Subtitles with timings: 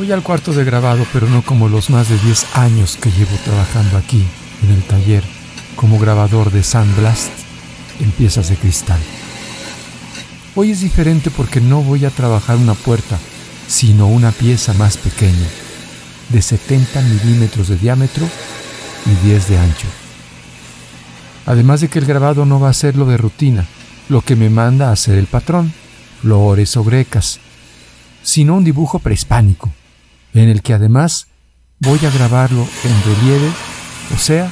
[0.00, 3.36] Voy al cuarto de grabado, pero no como los más de 10 años que llevo
[3.44, 4.24] trabajando aquí,
[4.62, 5.22] en el taller,
[5.76, 7.28] como grabador de Sandblast
[8.00, 8.98] en piezas de cristal.
[10.54, 13.18] Hoy es diferente porque no voy a trabajar una puerta,
[13.68, 15.46] sino una pieza más pequeña,
[16.30, 18.26] de 70 milímetros de diámetro
[19.04, 19.86] y 10 de ancho.
[21.44, 23.66] Además de que el grabado no va a ser lo de rutina,
[24.08, 25.74] lo que me manda a hacer el patrón,
[26.22, 27.38] flores o grecas,
[28.22, 29.70] sino un dibujo prehispánico,
[30.34, 31.26] en el que además
[31.80, 33.50] voy a grabarlo en relieve,
[34.14, 34.50] o sea,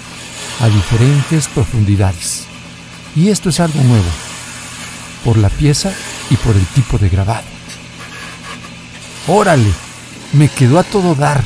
[0.60, 2.44] a diferentes profundidades.
[3.14, 4.08] Y esto es algo nuevo,
[5.24, 5.92] por la pieza
[6.30, 7.46] y por el tipo de grabado.
[9.26, 9.70] Órale,
[10.32, 11.42] me quedó a todo dar.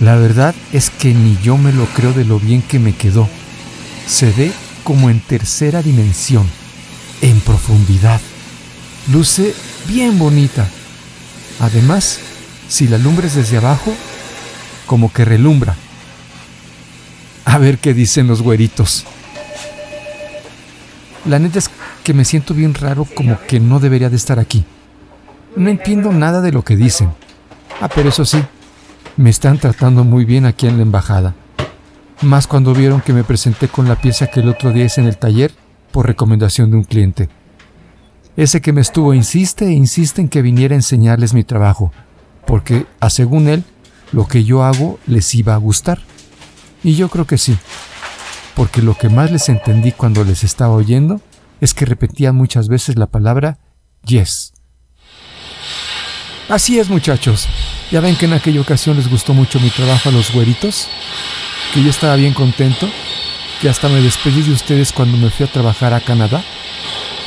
[0.00, 3.28] La verdad es que ni yo me lo creo de lo bien que me quedó.
[4.06, 4.52] Se ve
[4.84, 6.46] como en tercera dimensión,
[7.20, 8.20] en profundidad.
[9.12, 9.54] Luce
[9.86, 10.68] bien bonita.
[11.60, 12.20] Además,
[12.68, 13.92] si la lumbres desde abajo,
[14.86, 15.74] como que relumbra.
[17.44, 19.04] A ver qué dicen los güeritos.
[21.24, 21.70] La neta es
[22.02, 24.64] que me siento bien raro como que no debería de estar aquí.
[25.56, 27.10] No entiendo nada de lo que dicen.
[27.80, 28.42] Ah, pero eso sí,
[29.16, 31.34] me están tratando muy bien aquí en la embajada.
[32.22, 35.06] Más cuando vieron que me presenté con la pieza que el otro día hice en
[35.06, 35.52] el taller
[35.92, 37.28] por recomendación de un cliente.
[38.36, 41.92] Ese que me estuvo insiste e insiste en que viniera a enseñarles mi trabajo,
[42.46, 43.64] porque, a según él,
[44.12, 46.00] lo que yo hago les iba a gustar.
[46.82, 47.56] Y yo creo que sí,
[48.54, 51.20] porque lo que más les entendí cuando les estaba oyendo
[51.60, 53.58] es que repetían muchas veces la palabra
[54.04, 54.52] yes.
[56.48, 57.48] Así es, muchachos.
[57.90, 60.88] Ya ven que en aquella ocasión les gustó mucho mi trabajo a los güeritos,
[61.72, 62.88] que yo estaba bien contento,
[63.60, 66.44] que hasta me despedí de ustedes cuando me fui a trabajar a Canadá.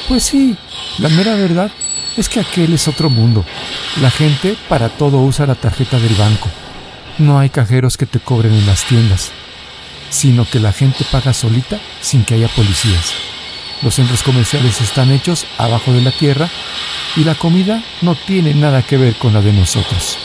[0.08, 0.56] Pues sí,
[1.00, 1.72] la mera verdad
[2.18, 3.46] es que aquel es otro mundo.
[4.02, 6.50] La gente para todo usa la tarjeta del banco.
[7.20, 9.32] No hay cajeros que te cobren en las tiendas,
[10.10, 13.14] sino que la gente paga solita sin que haya policías.
[13.82, 16.50] Los centros comerciales están hechos abajo de la tierra
[17.16, 20.18] y la comida no tiene nada que ver con la de nosotros.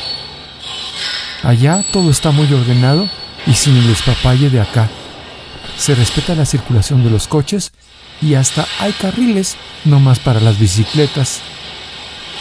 [1.42, 3.08] Allá todo está muy ordenado
[3.46, 4.88] y sin el despapalle de acá.
[5.76, 7.72] Se respeta la circulación de los coches
[8.20, 11.40] y hasta hay carriles no más para las bicicletas.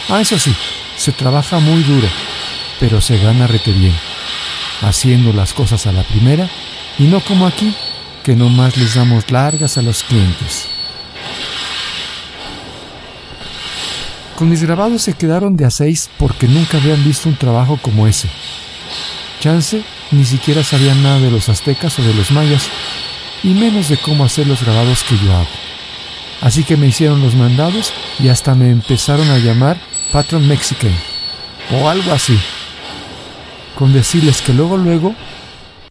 [0.08, 0.54] Ah, eso sí,
[0.96, 2.08] se trabaja muy duro,
[2.80, 3.94] pero se gana rete bien,
[4.82, 6.48] haciendo las cosas a la primera
[6.98, 7.74] y no como aquí,
[8.22, 10.68] que no más les damos largas a los clientes.
[14.36, 18.06] Con mis grabados se quedaron de a seis porque nunca habían visto un trabajo como
[18.06, 18.28] ese.
[19.40, 22.68] Chance ni siquiera sabían nada de los aztecas o de los mayas,
[23.42, 25.48] y menos de cómo hacer los grabados que yo hago.
[26.40, 29.78] Así que me hicieron los mandados y hasta me empezaron a llamar
[30.12, 30.94] Patron Mexican
[31.72, 32.38] o algo así.
[33.76, 35.14] Con decirles que luego luego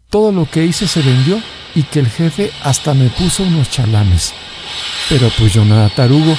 [0.09, 1.41] todo lo que hice se vendió
[1.73, 4.33] y que el jefe hasta me puso unos chalanes.
[5.09, 6.35] Pero pues yo nada tarugo,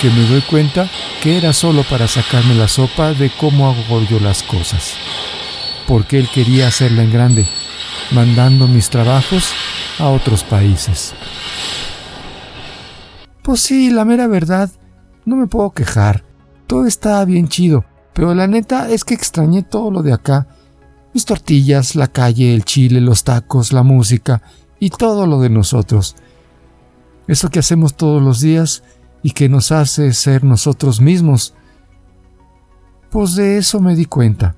[0.00, 0.88] que me doy cuenta
[1.22, 4.94] que era solo para sacarme la sopa de cómo hago yo las cosas.
[5.86, 7.46] Porque él quería hacerla en grande,
[8.10, 9.52] mandando mis trabajos
[9.98, 11.14] a otros países.
[13.42, 14.70] Pues sí, la mera verdad,
[15.24, 16.24] no me puedo quejar.
[16.66, 20.46] Todo estaba bien chido, pero la neta es que extrañé todo lo de acá.
[21.14, 24.42] Mis tortillas, la calle, el chile, los tacos, la música
[24.78, 26.16] y todo lo de nosotros.
[27.26, 28.82] Eso que hacemos todos los días
[29.22, 31.54] y que nos hace ser nosotros mismos.
[33.10, 34.56] Pues de eso me di cuenta,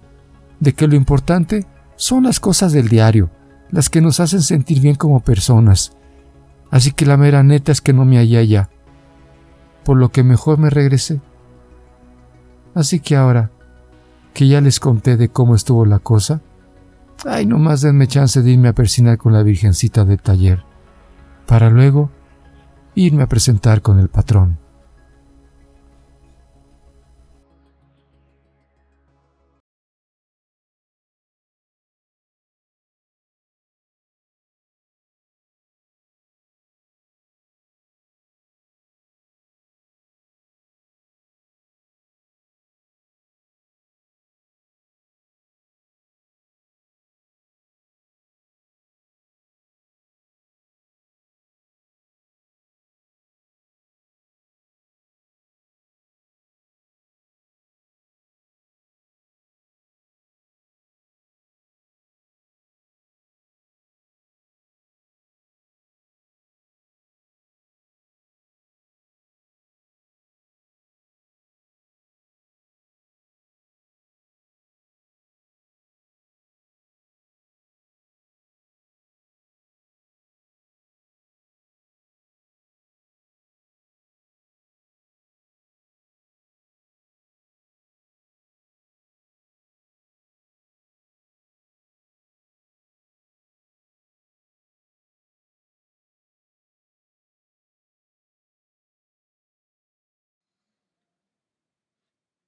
[0.60, 1.66] de que lo importante
[1.96, 3.30] son las cosas del diario,
[3.70, 5.92] las que nos hacen sentir bien como personas.
[6.70, 8.70] Así que la mera neta es que no me hallé allá
[9.84, 11.20] por lo que mejor me regresé.
[12.74, 13.50] Así que ahora,
[14.32, 16.40] que ya les conté de cómo estuvo la cosa,
[17.24, 20.64] ay, nomás denme chance de irme a persinar con la virgencita del taller,
[21.46, 22.10] para luego
[22.94, 24.58] irme a presentar con el patrón.